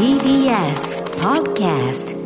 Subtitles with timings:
[0.00, 2.16] TBS Podcast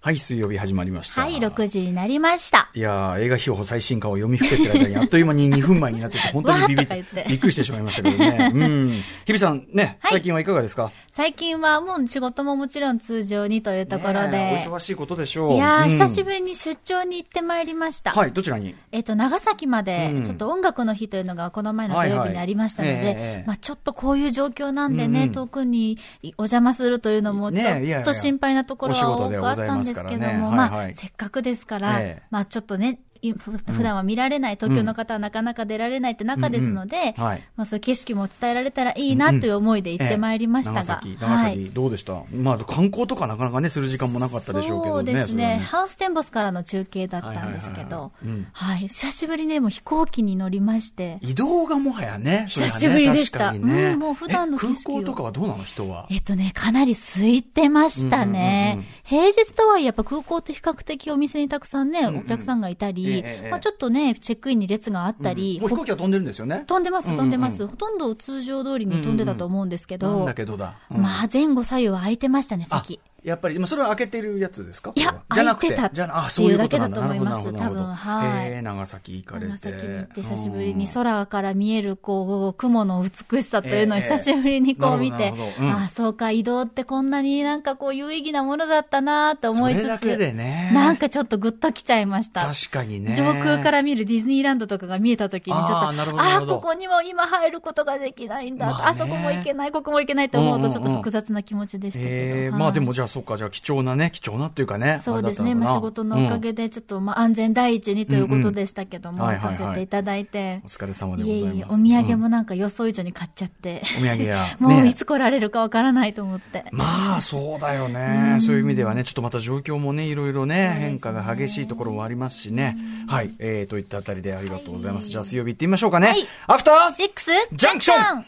[0.00, 1.22] はい、水曜日始まりました。
[1.22, 2.70] はい、6時になりました。
[2.72, 8.52] いやー映画秘宝最新刊を読みふけてる間に、 あっという間に2分前になってて、本当にビビってびっくりしてしまいましたけどね。
[8.54, 9.02] うん。
[9.26, 10.92] 日比さんね、はい最近はいかがですか？
[11.10, 14.68] 最近はもう仕事ももちろん通常にというところねでえ。
[14.68, 15.54] お忙しいことでしょう。
[15.54, 18.12] いやー、うん久しぶりに出張に行ってまいりました。
[18.12, 18.76] はい、どちらに？
[18.92, 25.98] えっ、と、長崎までうん、ちょっと音楽の日というのがこの前の土曜日にありましたので、はいはいええまあちょっとこういう状況なんでね、うんうん遠くに
[26.38, 30.70] お邪魔するというのも、ねちょっと心配なところは多くあったんですですからねも、はいはい。
[30.70, 32.22] まあ、せっかくですから、ええ。
[32.30, 37.42] まあちょっとね、普段は見られない、東京の方はなかなか出られないって中ですので、うんうんはい。
[37.56, 41.14] まあそういう景色も伝えられたらいいなという思いで行ってまいりましたが、ええ。
[41.14, 45.12] 長崎、長崎、どうでした、まあ、観光とかなかなかね、する時間もなかったでしょうけどね。
[45.12, 45.34] そうですね。
[45.34, 48.26] それはハウステンボスからの中継だったんですけはいはいはいどはい。
[48.26, 53.52] うん、はい、久しぶりにもう飛行機に乗りまして、移動がもはやね、ね久しぶりでした。
[53.52, 53.92] ね。
[53.92, 55.64] うんもう普段のえ空港とかはどうなの？
[55.64, 56.06] 人は。
[56.10, 58.84] えっとね、かなり空いてましたうんうんうんうんね。
[59.04, 66.64] 平日とはいえやっぱ空港って比較的お店にたくさんね、んうんお客さんがいたりええ、まあちょっとね、チェックインに列があったり飛行機は飛んでるんですよね。
[66.66, 67.66] 飛んでます、飛んでます。
[67.66, 70.74] ほとんど通常通りに飛んでたと思うんですけなんどだ、けどだ。
[70.90, 73.00] うんまあ前後左右は空いてましたね、席。
[73.24, 74.92] あやっぱり、今それは開けてるやつですか？
[74.94, 77.06] いや開いてたじゃあ、あ、そういうことなんだ。
[77.06, 78.50] っていうだけだと思います多分はい。
[78.52, 79.52] えー長崎行かれて。
[79.52, 80.78] 長崎に行って久しぶりうん。
[80.78, 85.66] に空から見えるこう雲の美しさというのをええ久しぶりにこう見てなるほどなるほど。
[85.66, 85.72] うん。
[85.72, 90.70] ああそうか移動ってこんなになんかこう有意義なものだったなと思いつつね。
[90.72, 92.42] なんかちょっとグッときちゃいました。
[92.46, 93.14] 確かにね。
[93.14, 105.00] 上空から見るディズニーランドとかが見えた時にちょっとあああここにも今入ることができないんだ、まあねあそこも行けないここも行けないと思うとちょっと複雑な気持ちでしたけど、まあでもじゃあそっか、じゃあ貴重なね、貴重なっていうかね。
[105.02, 111.56] そうですね、まあ、仕事のおかげで、ちょっと、まあ、安全第一にということでしたけども、行かせていただいてお、疲れ様でごいえざいます。
[111.56, 114.56] いえ、お土産うんもなんか予想以上に買っちゃって、お土産や。
[114.60, 116.64] もうねいつ来られるかわからないと思って。
[116.72, 118.38] まあ、そうだよね。
[118.40, 122.76] そういう意味ではね、ちょっとまた状況もね、いろいろね、変化が激しいところもありますしね。
[123.08, 123.30] はい。
[123.38, 125.08] えー、といったあたりでありがとうございます。
[125.08, 126.08] じゃあ、水曜日行ってみましょうかね。
[126.08, 128.24] はいアフターシックスジャンクション After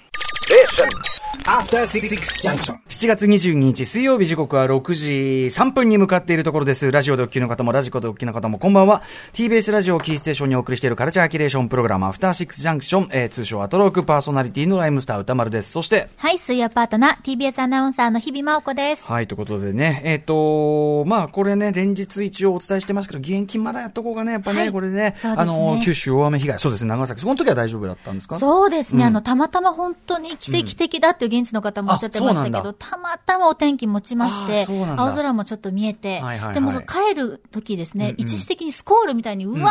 [0.51, 1.10] Six Junction.
[1.31, 5.13] 7月22日水曜日時刻は6時
[5.47, 6.91] 3分に向かっているところです。
[6.91, 9.03] ラジオでお聞きの方もラジコでお聞きの方もこんばんは。
[9.33, 15.71] TBS ラジオをキーステーションにお送りしているカルチャーキュレーションプログラムアフターシックスジャンクション、えー、通称アトロークパーソナリティのライムスター歌丸です。
[15.71, 19.05] そして、はい、水曜パートナー、TBS アナウンサーの日々真央子です。
[19.05, 28.41] はい、ということでね、えっ、と、まあ、これね、連日一応お伝えしてますけど、義援金まだやっとこうかね、やっぱね、はいこれね、ねあの、九州大雨被害、そうですね、長崎、その時は大丈夫だったんですか？
[28.41, 34.67] そうですね、うんあの、たまたま本当に奇跡的だっていう現地の方もおっしゃってましたけど、たまたまお天気持ちましあて
[34.97, 39.71] 青空もちょっと見えて、はいはいはいでも帰る時ですね、うんうん一時的にスコールみたいにうわ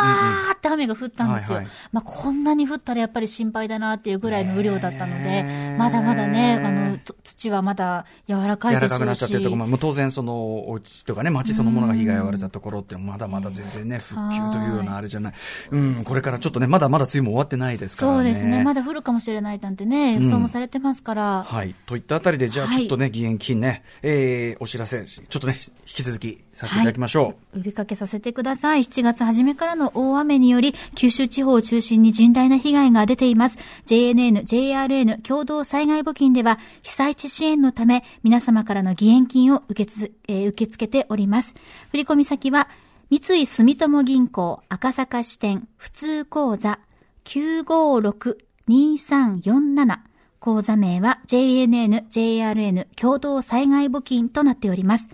[0.50, 1.56] ーって雨が降ったんですよ。
[1.56, 9.44] はいはいまあ、こんなに降ったらやっぱり心配だなっていうぐらいの雨量だったのねでえ、まだまだね、あの、と土はまだ柔らかいでしょう柔らかくなっちゃってるし。
[9.44, 15.34] ところも、当然その、お家とかね、街そのものが被害を遭われたところってまだまだ全然ね、復旧というようなあれじゃない。
[15.70, 18.18] うん、これからちょっとね、まだまだ梅雨も終わってないですからね。
[18.18, 18.62] そうですね。
[18.64, 21.39] まだ降るかもしれないなんてね、予想もされてますから。
[21.44, 21.74] はい。
[21.86, 27.58] といったあたりで、じゃあはいちょっとね、義援金ね、えー、お知らせ、ちょっとね、引き続きさせていただきましょう。
[27.58, 28.80] 呼びかけさせてください。
[28.80, 33.58] 7月初めからの大雨により、九州地方を中心に甚大な被害が出ています。
[33.86, 41.54] JNN、JRN 共同災害募金では、被災地支援のため、皆様からの義援金を受けつ、えー受け付けております。
[41.92, 42.68] 振込先は、
[43.10, 46.78] 三井住友銀行赤坂支店普通口座
[47.24, 50.09] 956-2347
[50.40, 55.10] 口座名は JNN、JRN 共同災害募金となっております。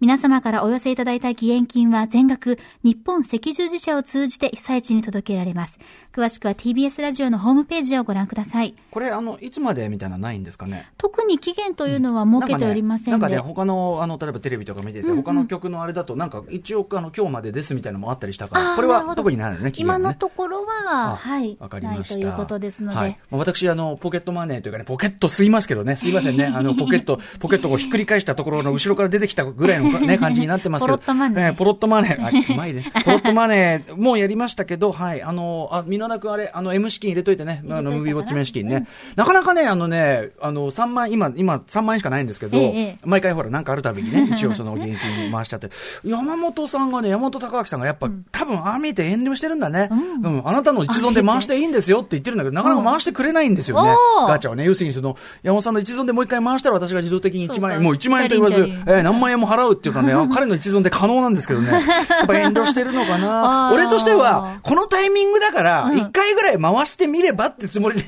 [0.00, 5.78] 皆様からお寄せいただいた義援金は全額日本赤十字社を通じて被災地に届けられます。
[6.10, 8.74] 詳しくは TBS ラジオのホームページをご覧ください。
[8.90, 10.90] これ、あの、いつまでみたいなのないんですかね？
[10.96, 19.72] 特に期限というのは設けておりませんで、なんかね、なんかね他の、あの、例えばテレビとか見てて、他の曲のあれだと、なんか一応、あの、今日までですみたいなのもあったりしたから、これは特にないのね、ね。
[19.76, 22.14] 今のところは、あはい、わかりました。
[22.14, 23.18] ないということですので、はい。
[23.30, 30.98] まあ私、あの、ポケットマネーというかね、ポケット吸いますけどね、すいませんね、あの、ポケット、ポケットをひっくり返したところの後ろから出てきたぐらいのね、感じになってますけど。
[30.98, 32.24] ポロットマネーえポロットマネー。
[32.24, 32.90] あ、うまいね。
[33.04, 38.86] ポロットマネーもやりましたけど、はい、あの、あ、みのなくあれ、あの、M 資金入れといてね、あの、ムービーウォッチ面資金ね。
[39.16, 42.58] なかなかね、あのね、あの、3万、今、今、3万円しかないんですけど、
[43.04, 45.70] 毎回ほら、なんかあるたびにね、 一応その現金回しちゃって、
[46.04, 49.88] 山本さんがね、山本隆明さんがやっぱ、多分、ああ見えて遠慮してるんだね。
[49.90, 53.94] うん、あなたの一存で回していいんですよって言ってるんだけど、なかなか回してくれないんですよね。
[54.28, 61.78] ガチャはね、要するにその、山本さんの一存でもう一回回したら私が自動的に1万円、もう1万円と言わず、え何万円も払うっっていうかね、 彼の一存で可能なんですけどね、や
[62.24, 63.72] っぱ遠慮してるのかな。
[63.74, 68.04] 俺としては、このタイミングだから、うん一回ぐらい回してみればってつもりで、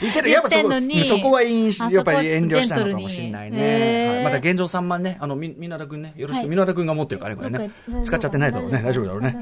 [0.00, 0.30] 言ってる。
[0.30, 0.70] やっぱそこ、
[1.04, 4.22] そこはやっぱり遠慮したのかもしれないへね。
[4.24, 7.70] また現状3万ね、あの、み、みなだくんね、よろしく、はいみなだくんが持ってるからね、これね。
[8.02, 8.82] 使っちゃってないだろうね。
[8.84, 9.36] 大丈夫だろうね。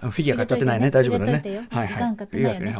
[0.00, 0.90] フィギュア買っちゃってないね。
[0.90, 1.42] 大丈夫だね。
[1.70, 2.38] はいはい。
[2.38, 2.76] いいわけね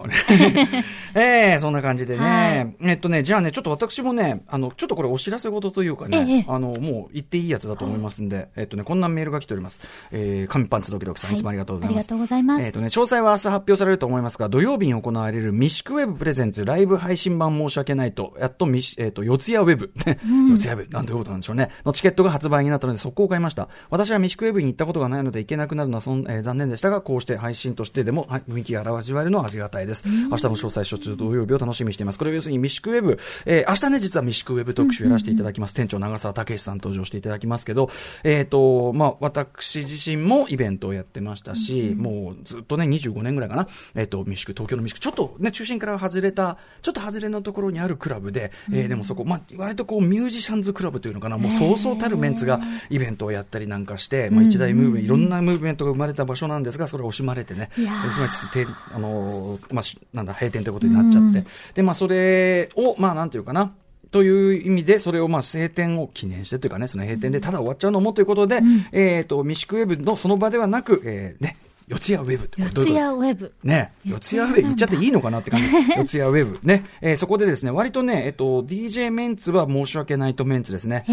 [1.15, 2.77] ええそんな感じではね。
[2.83, 9.81] えっとね、じゃあね、ちょっと私もね、あの、ちょっとこれお知らせ事というかええね、あの、もう言っていいやつだと思いますんで、えっとね、こんなメールが来ております。
[10.13, 11.99] えー、紙パンツドキドキさん、いつもありがとうございます。
[11.99, 21.71] ありがとうございますえっとね、詳細は明日発表されると思いますが、土曜日に行われるミシクウェブプレゼンツライブ配信版申し訳ないと、やっとミシ、えっと、四谷ウェブ、 四谷ウェブ、なんていうことなんでしょうね。
[21.85, 23.69] のチケットが発売になったので、速攻買いました。
[23.91, 30.09] 私はミシクウェブに行ったことがないので行けなくなるのはそん、えー残念でしたが、こうして配信としてでも、はい雰囲気が味わえるのはありがたいです。
[30.09, 32.19] 明日の詳細、初中土曜日を楽しみにしています。
[32.19, 35.75] これを要するにミシクウェブ、えー明日ね、実はミシクウェブ特集やらせていただきます。
[35.75, 37.90] 店長長澤武さん登場していただきますけど、
[38.25, 61.45] えっ、と、まあ、私自身もイベントをやってましたし、もうずっとね、25年ぐらいかな、えっ、と、ミシク、東京のミシク、ちょっとね、中心から外れた、ちょっと外れのところにあるクラブで、えーでもそこ、まあ、割とこう、ミュージシャンズクラブというのかな、もうそうそうたるメンツがイベントをやったりなんかして、まあ、一大ムーブメント、いろんなムーブメントが生まれた場所なんですが、それを惜しまれてね、惜しまれつつ、てあのーまあ、しなんだ、閉店ということになっちゃって、
[61.75, 63.73] で、まあ、それを、まあ、なんていうかな、
[64.11, 68.61] という意味で、それをまあ晴天を記念してというかね、その閉店でただ終わっちゃうのもということで、
[68.93, 71.57] えっ、と、ミシクウェブのその場ではなく、えー、ね、
[71.91, 73.53] 四谷ウェブ四谷ウェブ。
[73.65, 75.67] ね、四四谷ウェブ言っちゃっていいのかなって感じ。
[75.99, 76.59] 四谷ウェブ。
[76.63, 76.85] ね。
[77.01, 81.05] えーそこでですね、割とね、えっと、DJ メンツは申し訳ないとメンツですね。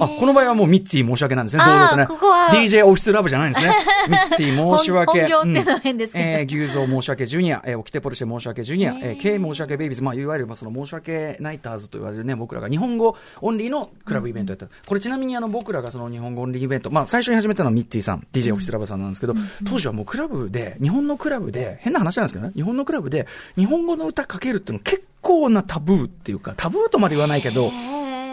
[0.00, 1.64] あ、この場合はもうミッツィ申し訳なんですね。
[1.64, 2.06] 堂々とね？
[2.06, 3.74] ここは DJ オフィスラブじゃないんですね。
[4.08, 5.26] ミッツィ申し訳。
[5.26, 14.66] 本本業ってのは変ですけどうんえー牛蔵申し訳ジュニア、えー、オキテポルシェ申し訳ジュニア、えー、K 申し訳ベイビーズ、まあ、いわゆる、まあ、その申し訳ナイターズと言われるね、僕らが日本語オンリーのクラブイベントやった。
[14.86, 19.34] これちなみにあの、僕らがその日本語オンリーイベント、まあ、最初に始めたのはミッツィさん、DJ オフィスラブさんなんですけど、
[19.68, 23.26] 当時はもうクラブで、日本のクラブで、変な話なんですけどね、日本のクラブで、
[23.56, 27.70] 日本語の歌かけるっていうの結構なタブーっていうか、タブーとまで言わないけど、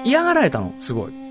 [0.04, 1.24] 嫌がられたの、すごい。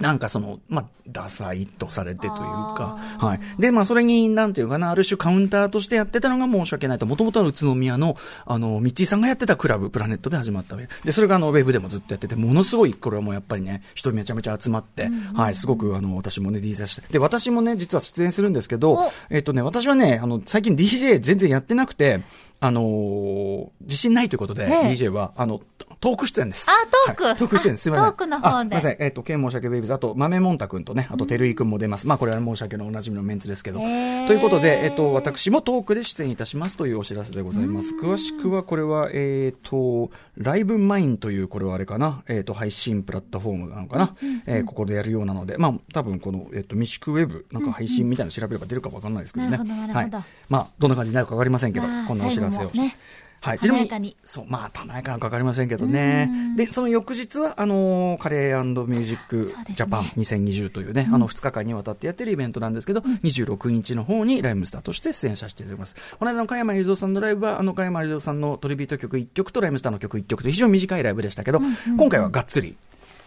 [0.00, 3.60] なんかその、まあ、ダサいとされてというか、はい。
[3.60, 22.20] で、まあ、それに、なんていうかな、ある種カウンターとしてやってたのが申し訳ないと、もともとは宇都宮の、あの、ミッチーさんがやってたクラブ、プラネットで始まったで、それがあの、ウェブでもずっとやってて、ものすごい、これはもうやっぱりね、人めちゃめちゃ集まって、はい、すごく、あの、私もね、DJ して、で、私もね、実は出演するんですけどお、えっとね、私はね、あの、最近 DJ 全然やってなくて、
[22.60, 25.60] あのー自信ないということで、ええ DJ は、あの、
[26.00, 26.68] トーク出演です。
[26.70, 26.72] あ
[27.06, 27.82] トークはいトーク出演です。
[27.84, 28.10] すみません。
[28.10, 28.96] トークの方であすみません。
[29.06, 32.06] えっ、と、ケン申し訳ベイビあと、豆もんたくんとね、あと、てるいくんも出ます。
[32.06, 33.78] まあ、これは申し訳のおなじみのメンツですけど。
[33.78, 37.94] ということで、えっ、と、私もトークで出演いたしますというお知らせでございます。
[37.94, 44.14] 詳しくは、これは、えっ、と、ライブマインという、これはあれかな、えっ、と、配信プラットフォームなのかな、
[44.46, 49.56] えーここでやるようなので、まあ、多分この、えっ、と、ミシクウェブ、なんか配信みたいなの調べれば出るかわかんないですけどね。
[49.92, 50.10] はい。
[50.48, 52.60] まあ、どんな感じになるかわかりませんけど、まあこんなお知らせを。
[52.60, 52.96] 最後もね
[53.40, 53.58] はい。
[53.58, 56.30] 華やかにそう、まあ、華やかなのかわかりませんけどね。
[56.56, 65.96] で、その翌日は、あのーカレーミュージックジャパン2020というね、あの2日間にわたってやってるイベントなんですけど、26日の方にライムスターとして出演させていただきます。
[66.18, 71.60] この間の加山雄三さんのライブは、あの加山雄三さんのトリビュート曲1曲とライムスターの曲1曲と非常に短いライブでしたけど、
[71.96, 72.76] 今回はがっつり。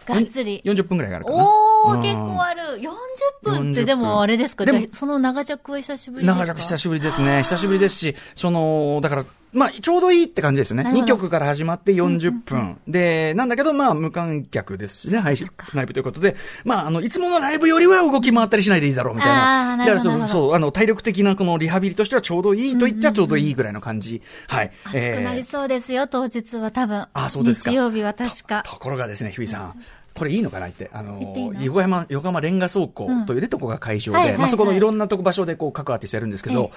[0.06, 0.60] がっつり。
[0.64, 1.36] 40分ぐらいがあるかな。
[1.36, 1.50] おー、
[1.94, 2.60] うん結構ある。
[2.80, 2.88] 40
[3.42, 4.64] 分っ40てでもあれですか？
[4.64, 6.40] でもじゃあその長尺は久しぶりですか？
[6.40, 7.42] 長尺久しぶりですね。
[7.42, 10.82] 久しぶりですし、その、だから、まあ、ちょうどいいって感じですよね。
[10.82, 12.78] 2なるほど曲から始まって40分。
[12.86, 19.76] で、なんだけど、まあ、無観客ですしね、配信ライブということで、まあ、あの、いつものライブよりは動き回ったりしないでいいだろう、みたいな。
[19.76, 24.22] だからそそう、あの、体力的なこのリハビリとしてはちょうどいいと言っちゃちょうどいいぐらいの感じ。
[24.46, 24.70] はい。
[24.84, 27.08] 暑くなりそうですよ、当日は多分。
[27.12, 28.62] あそうですか日曜日は確か。
[28.64, 29.82] ところがですね、日比さん。
[30.20, 31.18] これいいのかなって、あの
[31.62, 36.70] 横浜、横浜レンガ倉庫というね、とこが会場で、まあそこのはいいろんなとこ場所でこう各アーティストやるんですけど、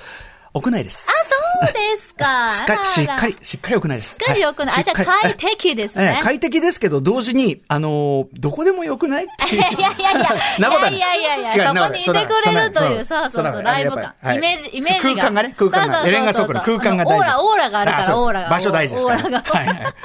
[0.54, 1.08] 屋内です。
[1.08, 2.52] そうですか。
[2.56, 4.10] しっかり、しっかりしっかり屋内です。
[4.12, 4.80] しっかり良くない。
[4.80, 6.16] あ、じゃあ快適ですね。
[6.18, 9.62] ええ快適ですけど、同時に、あのーどこでもよくないっていう。
[9.62, 14.14] いやいやいや、なこいいやいやいや、そこにいてくれるという、そうそうそう、ライブ感。
[14.22, 15.24] はいイメージ、イメージが。
[15.24, 16.04] 空間がね、空間が。
[16.10, 17.14] レンガ倉庫の空間が大事。
[17.20, 18.50] オーラ、オーラがあるから、オーラが。
[18.50, 19.20] 場所大事ですから。
[19.20, 19.96] オーラが。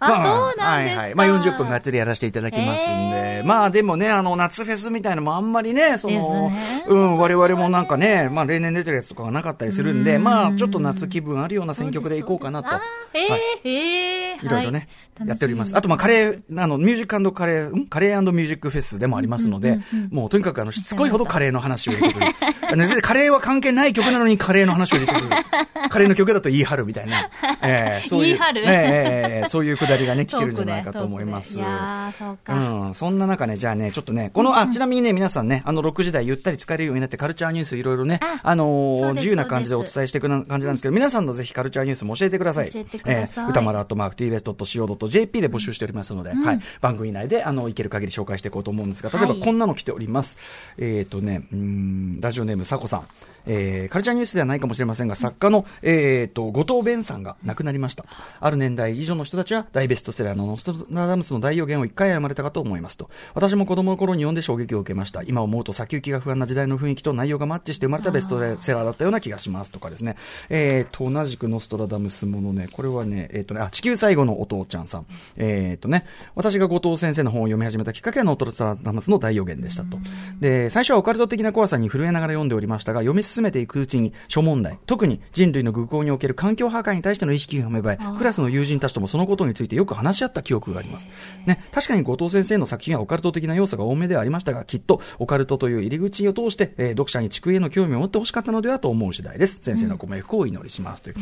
[0.00, 0.20] はいはい。
[0.20, 1.14] あまそうなんですかはいはい。
[1.14, 3.42] まあ40分がっつりやらせていただきますんで。
[3.44, 12.68] まあでもね、あの、夏フェスみたいなのもあんまりね、そのね、うん、我々もなんかね、まあ例年出てるやつとかがなかったりするんで、まあちょっと夏気分あるような選曲でいこうかなと。
[13.12, 14.88] えはいえええいろいろね、はい
[15.26, 15.76] やっております。
[15.76, 17.86] あと、まあ、カレー、あの、ミュージックカレー、ん？
[17.86, 19.80] カレーミュージックフェスでもありますので、
[20.10, 22.26] もうとにかくあの、しつこいほどカレーの話を入れてくる。
[23.02, 25.28] カレーは関係ない曲なのにカレーの話を入れてくる。
[25.90, 27.28] カレーの曲だと言い張るみたいな。
[27.62, 28.36] えーそういう。
[28.36, 31.58] 言い張るえーそういうくだだりが ね、聞けるんじゃないかと思います。
[31.58, 32.54] いやー、そうか。
[32.54, 42.70] うん、そんな中ね、じゃあね、ちょっとね、この、あ、ちなみにね、皆さんね、あの、6時台ゆったり使えるようになって、カルチャーニュースいろいろね、ああの自由な感じでお伝えしていくな感じなんですけど、皆さんのぜひカルチャーニュースも教えてください。
[42.70, 50.38] 教えてくださいえー歌丸アットマーク tbs.co.jp で募集しておりますので、はい、番組内で、あの、いける限り紹介していこうと思うんですが、例えばはいこんなの来ております。
[50.78, 53.06] えっ、とね、うーん、ラジオネーム、さこさん。
[53.46, 58.04] えーカルチャーニュースではないかもしれませんが、作家の、えー、と後藤弁さんが亡くなりました。
[58.40, 63.10] ある年代以上の人たちは大ベストセラーのノストラダムスの大予言を一回読まれたかと思いますと。
[63.34, 65.22] 私も子供の頃に読んで衝撃を受けました。
[65.22, 70.16] 今思うと先行きが不安な時代の雰囲気と内容がマッチして生まれたベストセラーだったような気がしますとかですね。
[70.48, 75.06] えー、と、同じくノストラダムスものね、これはね、えっ、とね、あ、地球最後のお父ちゃんさん。
[75.36, 79.98] えっ、とね、私が後藤先生の本を読み始めたきっかけはノストラダムスの大予言でしたと。
[80.40, 91.08] で、最初はオカルト的な怖さに震えながら読んでおりましたが、読み進めていくうちに諸問題、特に人類の愚行における環境破壊に対しての意識が芽生え、クラスの友人たちともそのことについてよく話し合った記憶があります。
[91.46, 99.58] ね、確かに後藤先生の作品はオカルト的な要素が多めではありましたが、きっとオカルトという入り口を通して、えー読者に地区への興味を持ってほしかったのではと思う次第です。
[99.62, 101.02] 先生のご冥福をお祈りします。
[101.02, 101.16] という。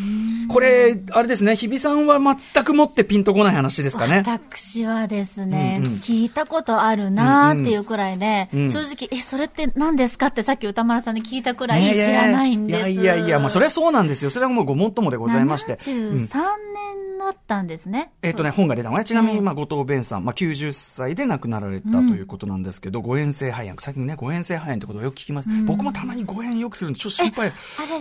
[0.49, 4.25] これ、あれですね、日比さんは全くもってピンとこない話ですかね。
[4.27, 12.91] 私はですね、うんうん聞いたことあるなーっていうくらいで、うんうん正直、え、それって何ですかってさっき歌丸さんに聞いたくらい知らないんです。
[12.91, 14.31] いやいやいや、まあそれはそうなんですよ。
[14.31, 15.75] それはもうごもっともでございまして。
[15.75, 18.13] 73年だったんですね。
[18.23, 19.05] えっ、とね、本が出たのね。
[19.05, 23.79] ちなみに、ええまあ、後藤弁さん、まあ、90歳で亡くなられたということなんですけど、誤嚥性肺炎。
[23.81, 25.49] 最近ね、誤嚥性肺炎ってことをよく聞きます。
[25.67, 27.53] 僕もたまに誤嚥よくするんで、ちょっと心配。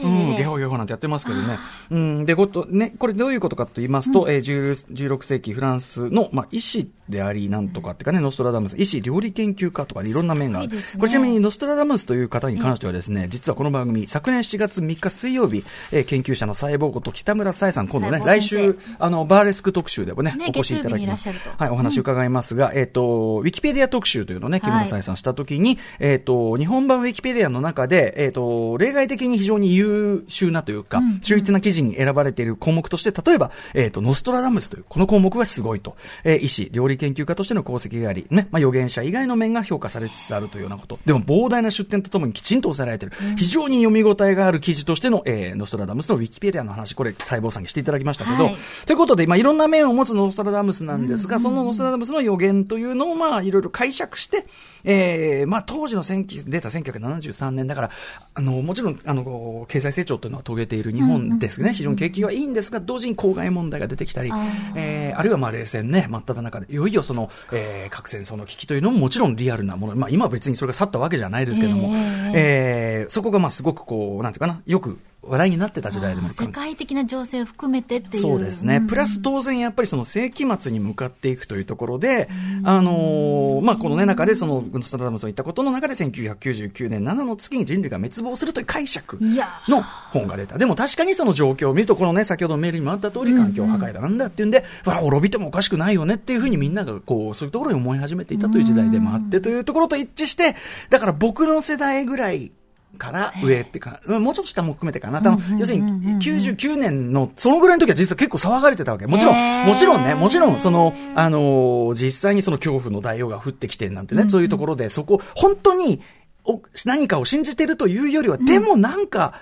[0.04, 1.58] うん、れゲホゲホなんてやってますけどね。
[1.92, 10.70] うん、で、ごと、ね、これどういうことかと言いますと、えー10 16世紀フランスの、まあ、医師であり、なんとかっていうかね、ノストラダムス、医師、料理研究家とかねいろんな面がある。
[10.70, 21.30] ねこれちなみに、ノストラダムスという方に関してはですね、実はこの番組、昨年7月3日水曜日、えー研究者の細胞こと北村沙耶さん、今度ね、来週、あの、バーレスク特集でもね、ねお越しいただきます。
[21.30, 41.00] はい、お話伺いますが、えっ、と、ウィキペディア特集というのをね、木村沙耶さんしたときに、えっ、と、日本版ウィキペディアの中で、えっ、と、例外的に非常に優秀なというか、秀逸な記事に選ばれている項目として、例えば、えっ、と、ノストラダムスという、この項目はすごいと、えー医師、料理研究家としての功績があり、ね、まあ、預言者以外の面が評価されつつあるというようなこと。
[41.06, 48.58] でも、膨大な出典とともにきちんと抑えられている、非常に読み応えがある記事としての、えーノストラダムスのウィキペディアの話、これ、細胞さんにしていただきましたけど、はい。
[48.86, 54.46] ということで、まあ、いろんな面を持つノストラダムスなんですが、そのノストラダムスの予言というのを、まあ、いろいろ解釈して、
[54.84, 57.90] えーまあ、当時の19出た1973年だから、
[58.36, 61.74] あの、もちろん、あの、経済成長というのは遂げている日本ですね。
[61.74, 64.32] 非常に景気はいいんですが、同時に公害問題が出てきたり、
[64.76, 71.90] えーあるいはまあ冷戦ね、真っ只中で、いよいよその、えー核戦争の危機というのももちろんリアルなもの、まあ、今は別にそれが去ったわけじゃないですけども、
[72.36, 78.24] ええーそこがまあすごくこう、なんていうかな、よく話題になってた時代でも世界的な情勢を含めてっていう。
[78.24, 78.80] そうですね。
[78.80, 82.30] んプラス当然やっぱりその世紀末に向かっていくというところで、
[82.64, 89.20] あのーまあ、このね、中でその、ノストラダムスの言ったことの中で1999年7の月に人類が滅亡するという解釈
[89.68, 90.58] の本が出た。
[90.58, 100.56] でも確かにその状況を見ると、このね、先ほどのメールにもあった通り環境破壊だなんだっていうんで、わあ、滅びてもおかしくないよねっていうふうにみんながこう、そういうところに思い始めていたという時代でもあってというところと一致して、
[100.90, 102.52] だから僕の世代ぐらい、
[102.98, 105.20] から上ってか、うんもうちょっと下も含めてかな。
[105.20, 109.08] あの、要するに、99年の、そのぐらいの時は実は結構騒がれてたわけ。
[109.08, 116.02] もちろん、もちろんね、もちろん、その、あのー実際にその恐怖の大王が降ってきてなんてね、そういうところで、そこ、本当に、
[116.44, 119.34] お何かを信じてるというよりは、でもなんか、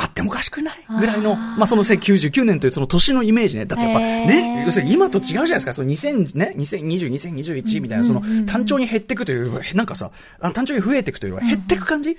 [0.00, 3.66] あってもおかしくないぐらいの、まあその99年というその年のイメージね。
[3.66, 5.74] だってやっぱね、要するに今と違うじゃないですか。
[5.74, 12.10] その2000ね、2020、2021みたいな、その単調に減っていくというなんかさ、あの単調に増えていくというよりは減っていく感じ？
[12.10, 12.14] へ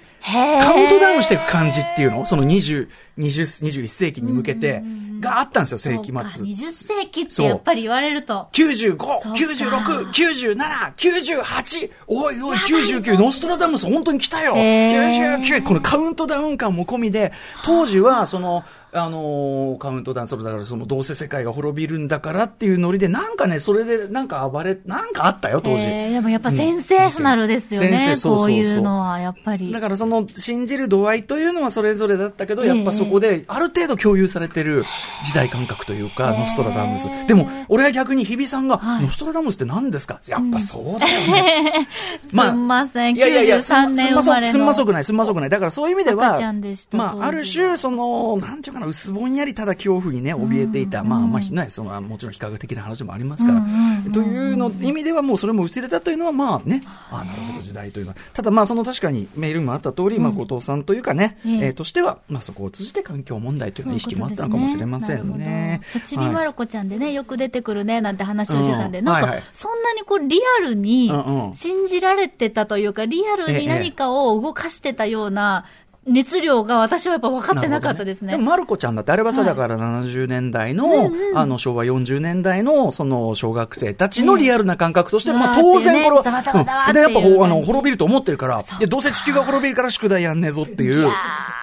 [0.60, 0.62] ー。
[0.62, 2.26] カウントダウンしていく感じっていうの？
[2.26, 4.84] その20、20、21世紀に向けて、
[5.30, 6.44] があったんですよ、世紀末。
[6.44, 8.48] 20世紀ってやっぱり言われると。
[8.54, 17.32] 95、そうか96、97、98、おいおい、99、ノストラダムス本当に来たよへー !99、このカウントダウン感も込みで、
[17.64, 25.86] 当時は、その、あのーカウントダウン、それだからその、どうせ世界が滅びるんだからっていうノリで、なんかね、それでなんか暴れ、なんかあったよ、当時。
[25.88, 27.98] えーでもやっぱセンセーショナルですようんね。
[27.98, 29.80] うそうそうこういうのは、やっぱりだ。
[29.80, 34.84] からその信じる度合いというのはそれぞれだったけど、やっぱそこである程度共有されてる
[35.24, 37.08] 時代感覚というか、ノストラダムス。
[37.28, 40.20] でも、俺は逆に日比さんが、はいノストラダムスって何ですか？
[40.28, 41.88] やっぱそうだよね。
[42.30, 43.16] すんません。
[43.16, 44.52] いやいやいや、93年生まれの。
[44.52, 45.50] すんまそくない、すんまそくない。
[45.50, 51.04] だからそういう意味ではでまあ、ある種、その、なんていうかかな、薄ぼんやりただ恐怖にね、怯えていた。
[51.04, 53.64] まあ、まあ、ね、その、もちろん非科学的な話もありますから。
[54.12, 58.18] というの、意味ではもうそれも薄れたというのは、まあね、あなるほど、時代というのは。
[58.34, 65.82] ただまあ、その確かにメールにもあった通り、まあ、後藤さんというかね、えーとしては、まあ、そこを通じて環境問題というの意識もあったのかもしれませんね。
[66.06, 69.06] ちびまる子ちゃんでね、よく出てくるね、なんて話をしてたんで、うん。
[69.06, 71.12] なんかそんなにこう、リアルに
[71.54, 75.66] 信じられてたというか、リアルに何かを動かしてたような
[76.10, 78.32] 熱量が私はやっぱ分かってなかったですね。
[78.32, 86.94] でも、マルコちゃんだって、あれはさ、だから70年代の、あの、昭和40年代の、その、小学生たちのリアルな感覚として、まあ、当然これは、ねざわざわざわうん。
[86.94, 91.08] で、やっぱ、ほうあの、滅びると思ってるから、いや、どうせ地球が滅びるから宿題やんねえぞっていう、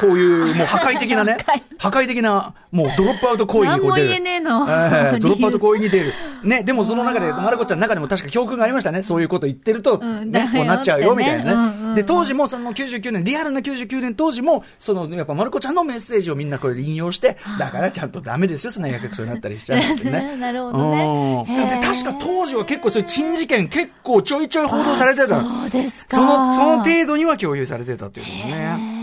[0.01, 1.37] こういう、もう破壊的なね
[1.79, 4.09] 破壊、的な、もうドロップアウト行為にこう出る。
[4.09, 4.67] 何も言えねえの。
[4.69, 6.13] ええドロップアウト行為に出る。
[6.43, 9.03] ね、でもその中で、マルコちゃんの中でも確か教訓がありましたね。
[9.03, 11.95] そういうこと言ってると、うんね、こうなっちゃうよ、みたいなうんうんうん。
[11.95, 12.03] ね。
[12.03, 20.37] で、当時もその99年、リアルな99年当時も、その、やっぱマルコちゃんのメッセージをみんなこれ引用して、だからちゃんとダメですよ、そんなやけくそになったりしちゃうって ね。
[20.37, 21.03] なるほどね
[21.49, 25.41] うんへーで、確か当時は結構そういう珍事件結構ちょいちょい報道されてた。
[25.43, 26.17] そうですか。
[26.17, 28.96] その、その程度には共有されてたっていうのもね。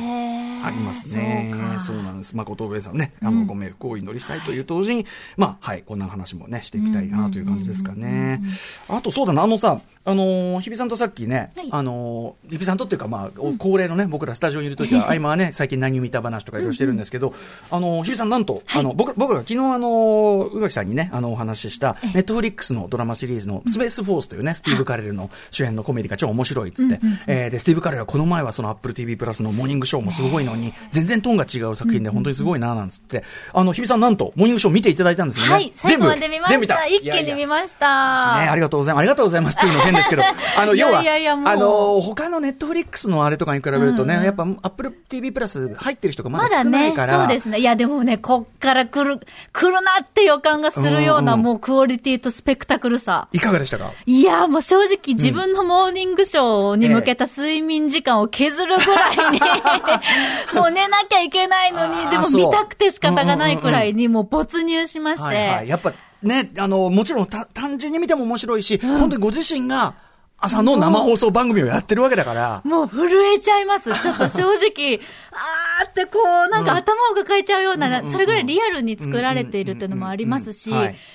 [0.64, 1.54] ありますね。
[1.86, 2.36] そううなんです。
[2.36, 5.06] まあ、後藤上さんね、あの、ご冥福をお祈りしたいという同時に、
[5.38, 8.42] まあ、はい、こんな話もね、していきたいかなという感じですかね。
[8.90, 11.68] あと、そうだな、あのさ、あのー日比さんとさっきね、はい。
[11.72, 17.34] あのー日比さんとっていうか、まあ、お恒例のね、僕らスタジオにいるときは、合間はね、最近何見た話とかいろいろしてるんですけど、
[17.72, 35.52] あのー日比さんなんと、あの、僕、僕が昨日あのー宇垣さんにね、あの、お話しした、ネットフリックスのドラマシリーズの、スペースフォースというね、スティーブ・カレルの主演のコメディが超面白いっつって、えーで、スティーブ・カレルはこの前はその Apple TV プラスのモーニングショーもすごいのに、全然トーンが違う作品で本当にすごいな、なんつって、あの、日比さんなんと、モーニングショー見ていただいたんですよね。
[35.52, 36.86] はい、最後まで見ました。
[36.88, 38.40] 一気に見ました。
[38.40, 39.02] ね、ありがとうございます。
[39.02, 40.24] ありがとうございますっていうの変ですけど、
[40.58, 47.20] あの、要は、いやいやいやもうあの、他のネットフリックスのあれとかに比べるとね、やっぱ Apple TV プラス入ってる人がまだ少ないか、ら。
[47.20, 47.60] そうですね。
[47.60, 49.20] いや、でもね、こっから来る、
[49.52, 53.28] 来るなって予感がするような、もうクオリティとスペクタクルさ。
[53.32, 53.92] いかがでしたか？
[54.06, 59.40] いや、もう正直自分のモーニングショーに向けた睡眠時間を削るぐらいに、
[60.54, 65.28] もう寝なきゃいけないのあに、ーでも見たくて仕方がないくらいにもう没入しまして。
[65.28, 65.68] はいはい。
[65.68, 69.96] やっぱね、あの、もちろんた単純に見ても面白いし、本当にご自身が
[70.38, 73.98] 朝の生放送番組をやってるわけだから、もう震えちゃいます。
[74.02, 75.00] ちょっと正直、
[75.32, 80.70] あーってこう、なんか頭を抱えちゃうような、それぐらいリアルに作られているっていうのもありますし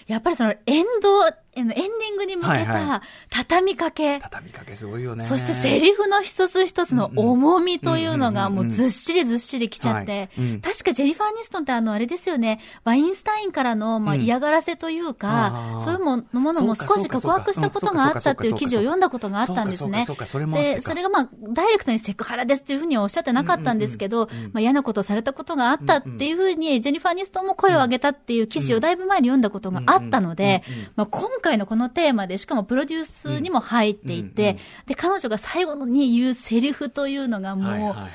[0.07, 5.25] やっぱりそのエンド、エンディングに向けはいはた畳みかけ、畳みかけすごいよね。
[5.25, 10.13] そしてセリフの一つ一つの重みというのがもうずっしりずっしりきちゃって。
[10.13, 10.31] はい。
[10.39, 14.23] うん、確かジェニファー・ニストンってあのあれですよね、ワインスタインからのまあうん。
[14.23, 20.05] 嫌がらせというあかー、そういうものも少し告白したことがあったっていう記事を読んだことがあったんですね。
[20.53, 30.63] で、それがまあダイレクトにセクハラですっていうふうにはおっしゃってなかったんですけど、まあ嫌なことをされたことがあったっていうふうにジェニファー・ニストンも声を上げたっていう記事をだいぶ前に読んだことがあったので、
[30.97, 38.11] まあ今回のこのテーマで、しかもプロデュースにも入っていて、で、彼女が最後に言うセリフというのがもう、はいはいはい。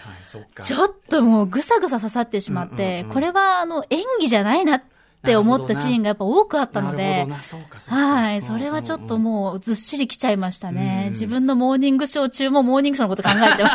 [0.63, 4.84] ちょっともうぐさぐさ刺さってしまって、これはあの演技じゃないなっ
[5.23, 7.25] て思ったシーンがやっぱ多くあったので
[7.88, 8.41] はい。
[8.41, 11.07] それはちょっともうずっしりきちゃいましたね。
[11.12, 13.69] 自分のモーニングショー中もモーニングショーのこと考えてま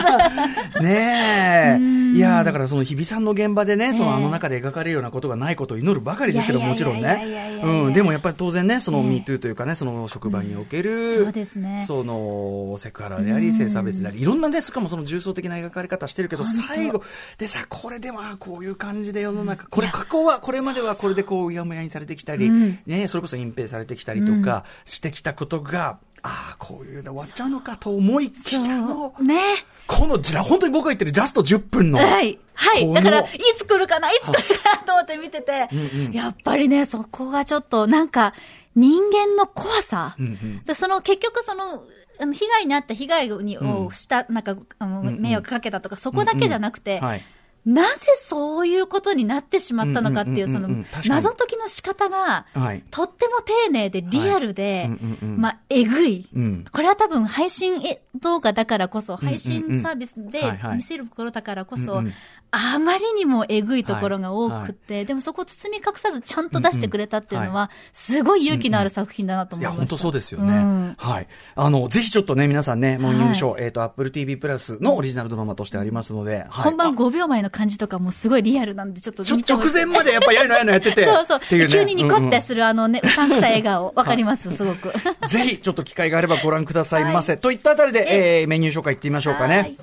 [0.75, 0.81] す。
[0.83, 1.99] ねえ。
[2.15, 7.59] いやーだからその日比さんの現場でね、そのええあの中で描かれるようなことがないことを祈るばかりですけど、もちろんね。
[7.61, 7.93] やうん。
[7.93, 17.03] でもやっぱり当然ね、そのええ MeToo というかね、その職場における、そうですねそのセクハラであり、性差別であり、いろんなね、しかもその重層的な描かれ方してるけど、最後、
[17.39, 29.39] でさ、これではこういう感じで世の中、これ過去は、これまではこれでこう、うやむやにされてきたり、うんね、それこそ隠蔽されてきたりとかしてきたことが、ああ、こういうの終わっちゃうのかと思いきやの、ね。
[29.87, 31.99] このじら、本当に僕が言ってるジャスト10分の。
[31.99, 32.39] はい。
[32.55, 32.93] はい。
[32.93, 35.69] だから、いつ来るかな、いつ来るかなと思って見てて、
[36.13, 38.35] やっぱりね、そこがちょっと、なんか、
[38.75, 40.15] 人間の怖さ。
[40.19, 41.83] うんうんでその、結局その、
[42.21, 47.23] あの被害に遭った被害に、をした、なんか、迷惑かけたとか、そこだけじゃなくて、はい。
[47.67, 50.69] なぜそういうことになってしまったのかっていう、うんその
[51.07, 52.83] 謎解きの仕方が、はい。
[52.91, 54.89] とっても丁寧でリアルで、
[55.23, 56.27] まあ、えぐい。
[56.35, 56.65] うん。
[56.71, 57.83] これは多分配信
[58.21, 60.43] 動画だからこそ、配信サービスで
[60.75, 62.03] 見せることだからこそ、
[62.51, 69.97] あまりにもえぐいところが多くって、でもそこを包み隠さずちゃんと出してくれたっていうのは、すごい勇気のある作品だなといや、思いました。
[69.97, 70.57] 本当そうですよね。
[70.57, 70.95] うん。
[70.97, 71.29] はい。
[71.55, 76.65] あの、ぜひちょっとね、皆さんね、モーニングショー、えっ、と、Apple TV プラスのオリジナルドラマとしてありますので、はい。
[76.69, 81.05] 本番あ5秒前の感じとかもすごいリアルなんで、ちょっと直前までやっぱやるのやるのやってて。
[81.07, 81.41] そうそう。
[81.51, 84.91] うね急にニコってうんするあのね、うさんくさい笑顔、わかります、すごく。
[84.91, 87.37] うんぜひ、ちょっと機会があればご覧くださいませ。
[87.37, 89.75] といったあたりで、えーメニュー紹介いってみましょうかね。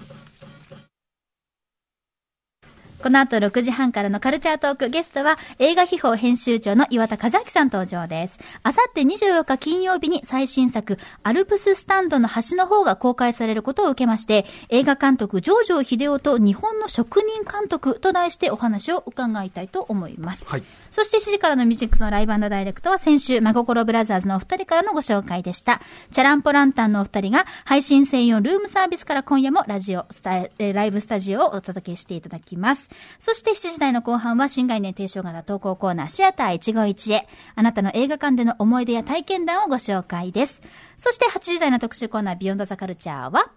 [3.06, 8.40] この後6時半からのカルチャートークゲストは映画秘宝編集長の岩田和明さん登場です。
[8.64, 20.50] あさって24日金曜日に最新作アルプススタンドの端の方が公開されることを受けまして映画監督ジョージョ秀夫と日本の職人監督と題してお話を伺いたいと思います。
[20.50, 20.64] はい
[20.96, 25.82] そして7時からのミュージックのライブダイレクトは先週、真心ブラザーズのお二人からのご紹介でした。
[26.10, 32.90] チャランポランタンのお二人が配信専用ルームサービスから今夜もラジオ、スタえーライブスタジオをお届けしていただきます。
[33.20, 37.28] そして7時台の後半は新概念提唱型投稿コーナーシアター一期一へ。
[37.56, 40.62] あなたの映画館での思い出や体験談をご紹介です。
[40.98, 43.52] そして8時台の特集コーナービヨンドザカルチャーは、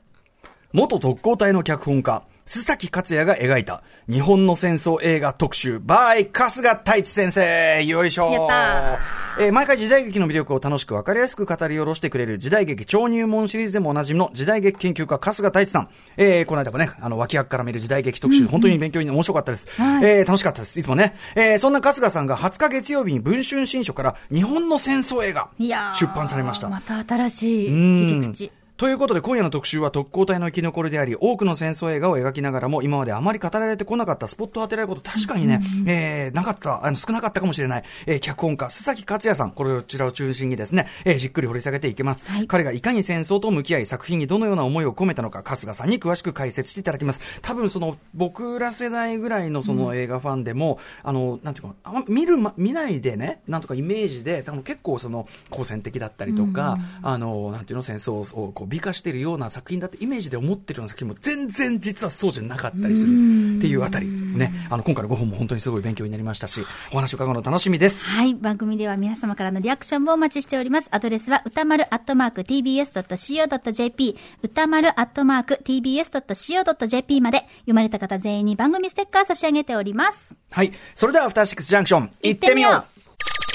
[0.72, 8.98] 元特攻隊の脚本家、須崎克也が描いた日本の戦争映画特集、バイ春日太一先生よいしょやった
[9.38, 15.88] えー毎回時代劇の魅力を楽しくわかりやすく語り下ろしてくれる時代劇超入門シリーズでもおなじみの時代劇研究家春日太一さん。
[16.16, 19.68] えーこの間もね、あの、脇役から見る時代劇特集、本当に勉強に面白かったです。
[19.80, 20.80] はいえー楽しかったです。
[20.80, 21.14] いつもね。
[21.36, 26.68] えーそんな春日さんが20日月曜日に文春新書から日本の戦争映画出版されました。
[26.70, 28.52] また新しいうん切り口。
[28.78, 42.24] ということで、今夜の特集は特攻隊の生き残りであり、多くの戦争映画を描きながらも、今まであまり語られてこなかったスポットを当てられること、確かにね、えー、なかった、あの、少なかったかもしれない、えー、脚本家、須崎克也さん、こちらを中心にですね、えー、じっくり掘り下げていきます。
[42.26, 47.20] はい彼がいかに戦争と向き合い、作品にどのような思いを込めたのか、春日さんに詳しく解説していただきます。
[47.42, 68.04] 多分、その、僕ら世代ぐらいのその映画ファンでも、あの、なんていうか、あんま見る、ま、見ないでね、なんとかイメージで、多分結構その、好戦的だったりとか、あの、なんていうの、戦争をこう美化しているような作品だってイメージで思ってるような作品も全然実はそうじゃなかったりするっていうあたり、ね、あの、今回の5本も本当にすごい勉強になりましたし、お話を伺うの楽しみです。
[68.04, 68.34] はい。
[68.34, 70.88] 番組では皆様からのリアクションもお待ちしております。
[70.90, 80.34] アドレスは歌丸アットマーク tbs.co.jp 歌丸アットマーク tbs.co.jp まで読まれた方全員に番組ステッカー差し上げております。
[80.50, 80.72] はい。
[80.94, 82.98] それでは、アフターシックスジャンクション、行ってみよう行ってみよう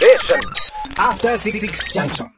[0.03, 0.39] Station.
[0.97, 2.29] After Six Junction.